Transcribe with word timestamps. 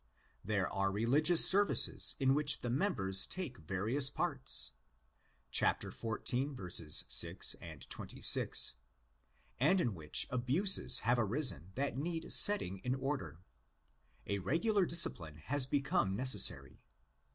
There 0.43 0.67
are 0.67 0.91
religious 0.91 1.47
services 1.47 2.15
in 2.19 2.33
which 2.33 2.61
the 2.61 2.71
members 2.71 3.27
take 3.27 3.57
various 3.59 4.09
parts 4.09 4.71
(xiv. 5.53 7.03
6, 7.07 7.55
26), 7.89 8.73
and 9.59 9.79
in 9.79 9.93
which 9.93 10.25
abuses 10.31 10.99
have 11.05 11.19
arisen 11.19 11.71
that 11.75 11.99
need 11.99 12.33
setting 12.33 12.79
in 12.79 12.95
order. 12.95 13.41
A 14.25 14.39
regular 14.39 14.87
discipline 14.87 15.35
has 15.37 15.67
become 15.67 16.15
necessary. 16.15 16.81